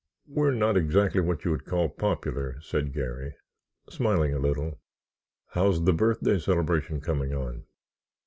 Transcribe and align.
"We're 0.25 0.49
not 0.49 0.77
exactly 0.77 1.21
what 1.21 1.45
you'd 1.45 1.63
call 1.65 1.87
popular," 1.87 2.59
said 2.59 2.91
Garry, 2.91 3.35
smiling 3.87 4.33
a 4.33 4.39
little. 4.39 4.79
"How's 5.49 5.83
the 5.85 5.93
birthday 5.93 6.39
celebration 6.39 7.01
coming 7.01 7.35
on?" 7.35 7.65